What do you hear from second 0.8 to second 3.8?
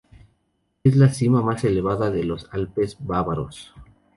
Es la cima más elevada de los Alpes Bávaros.